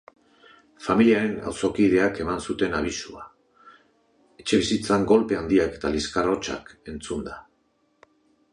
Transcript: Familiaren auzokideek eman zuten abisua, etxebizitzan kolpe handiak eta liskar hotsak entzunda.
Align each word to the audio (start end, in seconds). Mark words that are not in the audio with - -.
Familiaren 0.85 1.35
auzokideek 1.49 2.21
eman 2.23 2.41
zuten 2.53 2.73
abisua, 2.79 3.25
etxebizitzan 4.45 5.05
kolpe 5.13 5.39
handiak 5.43 5.79
eta 5.81 5.95
liskar 5.99 6.31
hotsak 6.33 6.75
entzunda. 6.97 7.37